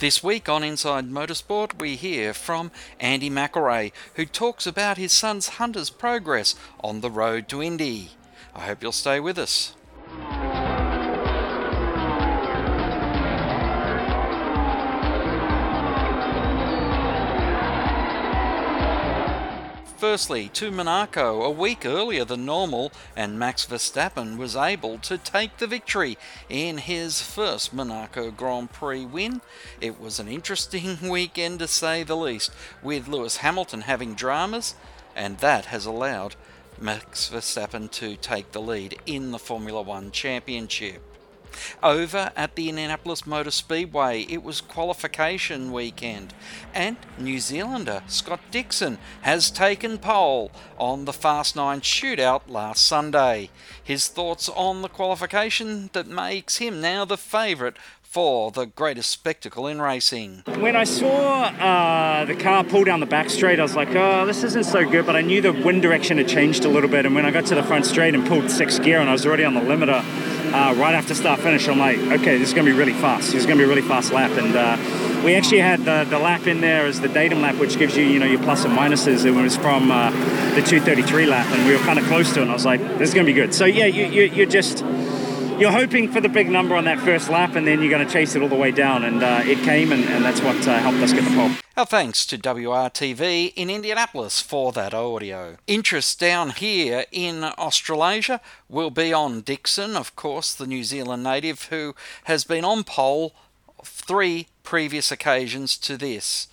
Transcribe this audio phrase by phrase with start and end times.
[0.00, 5.48] This week on Inside Motorsport, we hear from Andy McElrea, who talks about his son's
[5.58, 8.12] Hunter's progress on the road to Indy.
[8.54, 9.74] I hope you'll stay with us.
[20.00, 25.58] Firstly, to Monaco a week earlier than normal, and Max Verstappen was able to take
[25.58, 26.16] the victory
[26.48, 29.42] in his first Monaco Grand Prix win.
[29.78, 32.50] It was an interesting weekend to say the least,
[32.82, 34.74] with Lewis Hamilton having dramas,
[35.14, 36.34] and that has allowed
[36.80, 41.09] Max Verstappen to take the lead in the Formula One Championship.
[41.82, 46.34] Over at the Indianapolis Motor Speedway, it was qualification weekend,
[46.74, 53.50] and New Zealander Scott Dixon has taken pole on the Fast 9 shootout last Sunday.
[53.82, 57.76] His thoughts on the qualification that makes him now the favourite
[58.10, 60.42] for the greatest spectacle in racing.
[60.58, 64.26] When I saw uh, the car pull down the back straight, I was like, oh,
[64.26, 67.06] this isn't so good, but I knew the wind direction had changed a little bit.
[67.06, 69.24] And when I got to the front straight and pulled sixth gear and I was
[69.24, 70.02] already on the limiter,
[70.52, 73.32] uh, right after start finish, I'm like, okay, this is going to be really fast.
[73.32, 74.30] This is going to be a really fast lap.
[74.32, 77.78] And uh, we actually had the, the lap in there as the datum lap, which
[77.78, 79.24] gives you, you know, your plus and minuses.
[79.24, 80.10] It was from uh,
[80.54, 82.42] the 233 lap, and we were kind of close to it.
[82.42, 83.54] And I was like, this is going to be good.
[83.54, 84.84] So yeah, you, you, you're just
[85.60, 88.10] you're hoping for the big number on that first lap, and then you're going to
[88.10, 89.04] chase it all the way down.
[89.04, 91.50] And uh, it came, and, and that's what uh, helped us get the pole.
[91.76, 95.58] Our thanks to WRTV in Indianapolis for that audio.
[95.66, 101.64] Interest down here in Australasia will be on Dixon, of course, the New Zealand native
[101.64, 103.34] who has been on pole
[103.84, 106.48] three previous occasions to this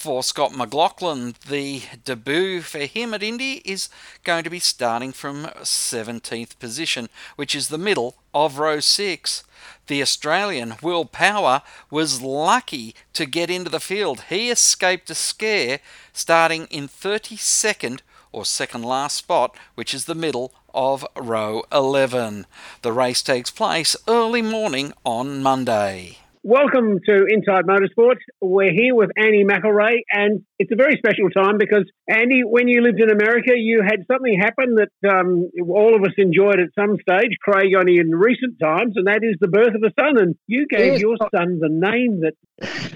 [0.00, 3.90] for Scott McLaughlin, the debut for him at Indy is
[4.24, 9.44] going to be starting from 17th position, which is the middle of row 6.
[9.88, 14.22] The Australian, Will Power, was lucky to get into the field.
[14.30, 15.80] He escaped a scare
[16.14, 18.00] starting in 32nd
[18.32, 22.46] or second last spot, which is the middle of row 11.
[22.80, 26.16] The race takes place early morning on Monday.
[26.42, 28.16] Welcome to Inside Motorsport.
[28.40, 32.80] We're here with Andy McElrea, and it's a very special time because, Andy, when you
[32.80, 36.96] lived in America, you had something happen that um, all of us enjoyed at some
[36.96, 40.18] stage, Craig only in recent times, and that is the birth of a son.
[40.18, 41.00] And you gave yes.
[41.02, 42.32] your son the name that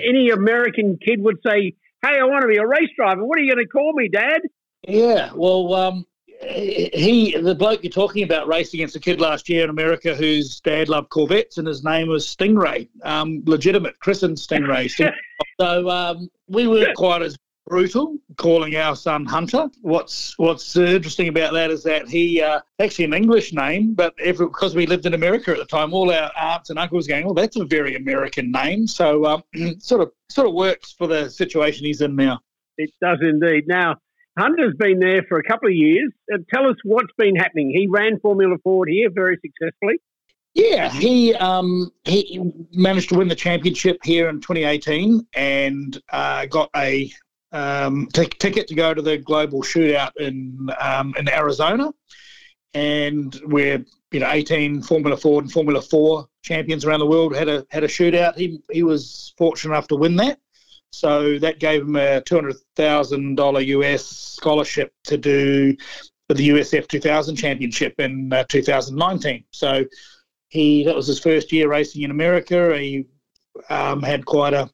[0.00, 3.26] any American kid would say, Hey, I want to be a race driver.
[3.26, 4.40] What are you going to call me, Dad?
[4.88, 6.06] Yeah, well, um,
[6.42, 10.60] he, the bloke you're talking about, raced against a kid last year in America whose
[10.60, 14.90] dad loved Corvettes, and his name was Stingray, um, legitimate, christened Stingray.
[15.60, 17.36] so um, we weren't quite as
[17.66, 19.68] brutal calling our son Hunter.
[19.80, 24.46] What's What's interesting about that is that he uh, actually an English name, but every,
[24.46, 27.34] because we lived in America at the time, all our aunts and uncles going, "Well,
[27.34, 29.42] that's a very American name." So um,
[29.78, 32.40] sort of sort of works for the situation he's in now.
[32.76, 33.68] It does indeed.
[33.68, 33.96] Now,
[34.38, 36.12] Hunter's been there for a couple of years.
[36.32, 37.70] Uh, tell us what's been happening.
[37.70, 40.00] He ran Formula Ford here very successfully.
[40.54, 42.40] Yeah, he um, he
[42.72, 47.12] managed to win the championship here in 2018 and uh, got a
[47.50, 51.92] um, t- ticket to go to the global shootout in um, in Arizona,
[52.72, 57.48] and we're you know 18 Formula Ford and Formula Four champions around the world had
[57.48, 58.36] a had a shootout.
[58.36, 60.38] He he was fortunate enough to win that,
[60.94, 65.76] so that gave him a $200,000 US scholarship to do
[66.28, 69.44] the USF 2000 championship in uh, 2019.
[69.50, 69.84] So
[70.48, 72.78] he that was his first year racing in America.
[72.78, 73.06] He
[73.68, 74.70] um, had quite a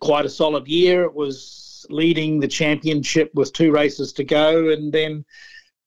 [0.00, 1.04] quite a solid year.
[1.04, 5.24] It was leading the championship with two races to go, and then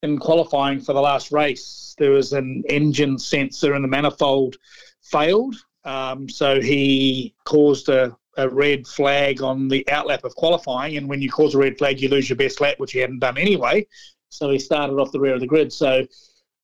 [0.03, 4.57] in qualifying for the last race, there was an engine sensor in the manifold
[5.01, 5.55] failed.
[5.85, 11.21] Um, so he caused a a red flag on the outlap of qualifying, and when
[11.21, 13.85] you cause a red flag, you lose your best lap, which he hadn't done anyway.
[14.29, 15.71] So he started off the rear of the grid.
[15.71, 16.05] So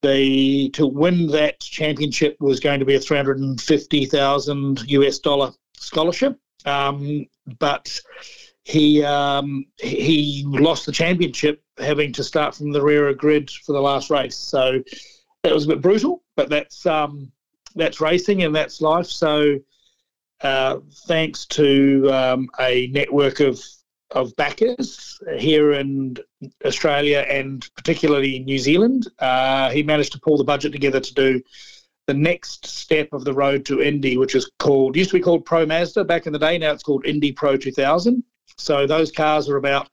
[0.01, 4.89] the to win that championship was going to be a three hundred and fifty thousand
[4.89, 7.25] US dollar scholarship, um,
[7.59, 7.99] but
[8.63, 13.73] he um, he lost the championship having to start from the rear of grid for
[13.73, 14.37] the last race.
[14.37, 14.81] So
[15.43, 17.31] that was a bit brutal, but that's um,
[17.75, 19.07] that's racing and that's life.
[19.07, 19.59] So
[20.41, 23.61] uh, thanks to um, a network of
[24.11, 26.17] of backers here in
[26.65, 29.07] Australia and particularly New Zealand.
[29.19, 31.41] Uh, he managed to pull the budget together to do
[32.07, 35.45] the next step of the road to Indy, which is called used to be called
[35.45, 36.57] Pro Mazda back in the day.
[36.57, 38.23] Now it's called Indy Pro 2000.
[38.57, 39.89] So those cars are about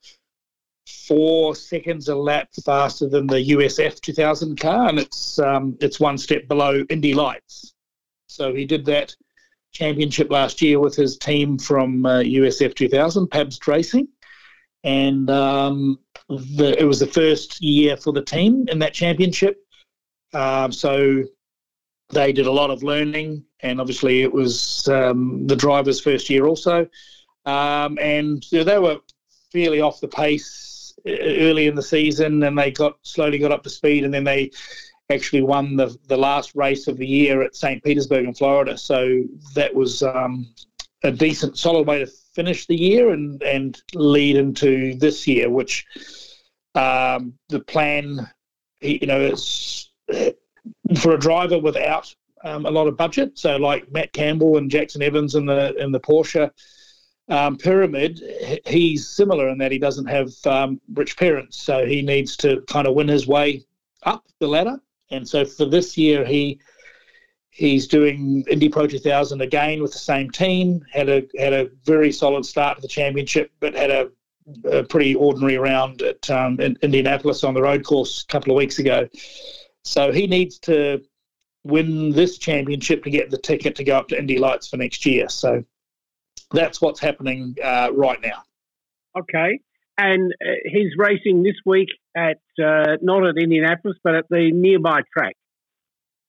[1.07, 6.17] four seconds a lap faster than the USF 2000 car, and it's um, it's one
[6.17, 7.75] step below Indy Lights.
[8.29, 9.15] So he did that
[9.77, 14.09] championship last year with his team from uh, USF 2000, Pabst Racing.
[14.85, 19.59] And um, the, it was the first year for the team in that championship.
[20.33, 21.25] Um, so
[22.11, 26.47] they did a lot of learning, and obviously it was um, the driver's first year
[26.47, 26.87] also.
[27.45, 28.99] Um, and they were
[29.53, 33.71] fairly off the pace early in the season, and they got slowly got up to
[33.71, 34.51] speed, and then they
[35.11, 37.83] actually won the the last race of the year at St.
[37.83, 38.77] Petersburg in Florida.
[38.77, 39.23] So
[39.55, 40.49] that was um,
[41.03, 45.85] a decent, solid way to finish the year and and lead into this year, which
[46.75, 48.29] um, the plan,
[48.81, 49.91] you know, is
[51.01, 52.15] for a driver without
[52.45, 53.39] um, a lot of budget.
[53.39, 56.51] So like Matt Campbell and Jaxon Evans in the in the Porsche
[57.29, 58.21] um, pyramid,
[58.67, 62.87] he's similar in that he doesn't have um, rich parents, so he needs to kind
[62.87, 63.65] of win his way
[64.05, 64.81] up the ladder.
[65.11, 66.61] And so for this year, he
[67.51, 70.85] he's doing Indy Pro 2000 again with the same team.
[70.93, 74.11] Had a had a very solid start to the championship, but had a,
[74.71, 78.57] a pretty ordinary round at um, in Indianapolis on the road course a couple of
[78.57, 79.09] weeks ago.
[79.85, 81.03] So he needs to
[81.65, 85.05] win this championship to get the ticket to go up to Indy Lights for next
[85.07, 85.29] year.
[85.29, 85.65] So
[86.53, 88.43] that's what's happening uh, right now.
[89.19, 89.61] Okay.
[89.99, 95.03] And uh, he's racing this week at uh, not at Indianapolis, but at the nearby
[95.13, 95.37] track.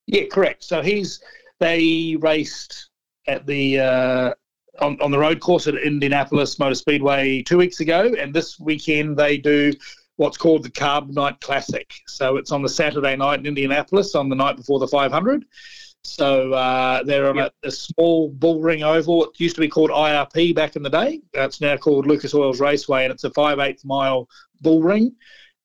[0.06, 0.64] Yeah, correct.
[0.64, 1.22] So he's
[1.60, 2.90] they raced
[3.28, 4.34] at the uh,
[4.80, 9.18] on on the road course at Indianapolis Motor Speedway two weeks ago, and this weekend
[9.18, 9.74] they do
[10.18, 11.92] what's called the Carb Night Classic.
[12.08, 15.46] So it's on the Saturday night in Indianapolis on the night before the 500.
[16.04, 17.54] So uh, they're on yep.
[17.64, 19.26] a, a, small bullring oval.
[19.26, 21.22] It used to be called IRP back in the day.
[21.34, 24.28] It's now called Lucas Oils Raceway, and it's a 5 8 mile
[24.62, 25.16] bullring.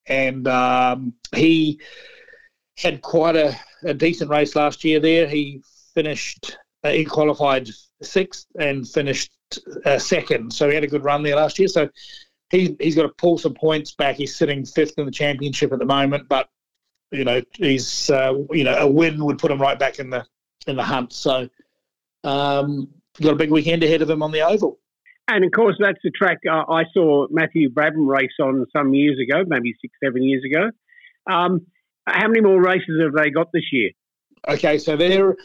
[0.07, 1.81] And um, he
[2.79, 5.29] had quite a, a, decent race last year there.
[5.29, 5.63] He
[5.95, 7.69] finished, uh, he qualified
[8.03, 9.33] sixth and finished
[9.85, 10.53] uh, second.
[10.53, 11.69] So he had a good run there last year.
[11.69, 11.89] So
[12.51, 14.17] he, he's got to pull some points back.
[14.17, 16.49] He's sitting fifth in the championship at the moment, but
[17.13, 20.25] you know, he's uh, you know a win would put him right back in the
[20.67, 21.13] in the hunt.
[21.13, 21.49] So
[22.25, 22.89] um,
[23.21, 24.79] got a big weekend ahead of him on the oval.
[25.29, 29.19] And of course, that's the track uh, I saw Matthew Brabham race on some years
[29.19, 30.71] ago, maybe six, seven years ago.
[31.31, 31.67] Um,
[32.07, 33.91] how many more races have they got this year?
[34.49, 35.37] Okay, so they're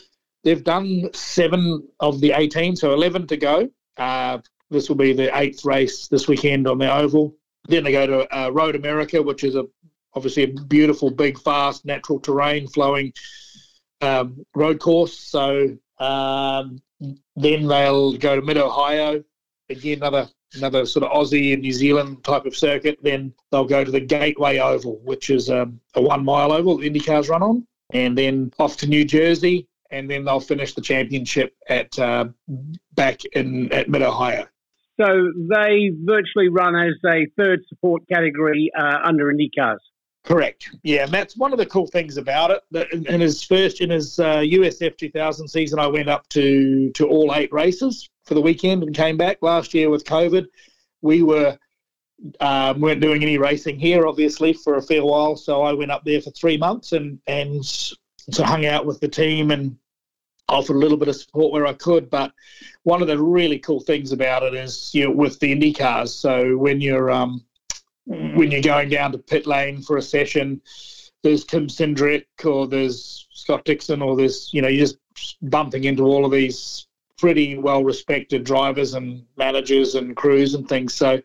[0.44, 3.70] they've done seven of the eighteen, so eleven to go.
[3.96, 4.40] Uh,
[4.70, 7.36] this will be the eighth race this weekend on the oval.
[7.68, 9.66] Then they go to uh, Road America, which is a
[10.16, 13.14] obviously a beautiful, big, fast, natural terrain flowing
[14.02, 15.18] um, road course.
[15.18, 16.82] So um,
[17.36, 19.24] then they'll go to Mid Ohio,
[19.70, 22.98] again another another sort of Aussie and New Zealand type of circuit.
[23.02, 26.90] Then they'll go to the Gateway Oval, which is um, a one mile oval the
[26.90, 31.56] IndyCars run on, and then off to New Jersey, and then they'll finish the championship
[31.70, 32.26] at uh,
[32.96, 34.48] back in at Mid Ohio.
[35.00, 39.78] So they virtually run as a third support category uh, under IndyCars.
[40.24, 40.70] Correct.
[40.84, 42.62] Yeah, and that's one of the cool things about it.
[42.72, 47.08] That in, his first, in his uh, USF 2000 season, I went up to to
[47.08, 49.38] all eight races for the weekend and came back.
[49.42, 50.46] Last year with COVID,
[51.02, 51.58] we were
[52.40, 55.36] um, weren't doing any racing here, obviously, for a fair while.
[55.36, 59.08] So I went up there for three months and and so hung out with the
[59.08, 59.78] team and
[60.50, 62.10] offered a little bit of support where I could.
[62.10, 62.34] But
[62.84, 66.14] one of the really cool things about it is you know, with the Indy cars.
[66.14, 67.44] So when you're um,
[68.06, 70.62] when you're going down to pit lane for a session,
[71.24, 74.98] there's Tim Cindric or there's Scott Dixon or there's, you know, you're just
[75.42, 76.87] bumping into all of these
[77.18, 80.94] pretty well respected drivers and managers and crews and things.
[80.94, 81.22] So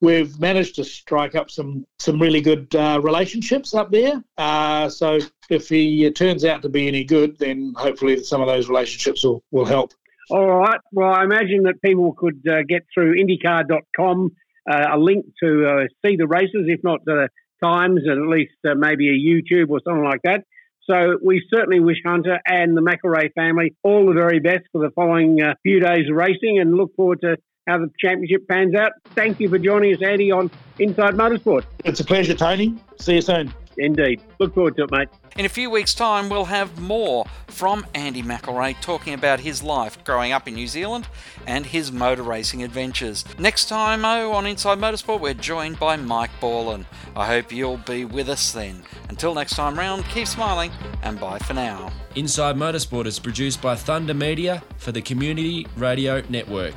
[0.00, 4.22] we've managed to strike up some some really good uh, relationships up there.
[4.38, 5.18] Uh, so
[5.50, 9.42] if he turns out to be any good, then hopefully some of those relationships will,
[9.50, 9.92] will help.
[10.30, 10.80] All right.
[10.92, 14.30] Well, I imagine that people could uh, get through IndyCar.com
[14.70, 17.28] uh, a link to uh, see the races, if not the
[17.62, 20.44] times, and at least uh, maybe a YouTube or something like that.
[20.88, 24.90] So we certainly wish Hunter and the McElrea family all the very best for the
[24.90, 27.36] following uh, few days of racing and look forward to
[27.66, 28.92] how the championship pans out.
[29.14, 31.64] Thank you for joining us, Andy, on Inside Motorsport.
[31.84, 32.76] It's a pleasure, Tony.
[32.98, 33.52] See you soon.
[33.78, 34.22] Indeed.
[34.38, 35.08] Look forward to it, mate.
[35.36, 40.02] In a few weeks' time, we'll have more from Andy McElrea talking about his life
[40.04, 41.08] growing up in New Zealand
[41.46, 43.24] and his motor racing adventures.
[43.38, 46.86] Next time, oh, on Inside Motorsport, we're joined by Mike Borland.
[47.16, 48.82] I hope you'll be with us then.
[49.08, 50.70] Until next time round, keep smiling
[51.02, 51.92] and bye for now.
[52.14, 56.74] Inside Motorsport is produced by Thunder Media for the Community Radio Network.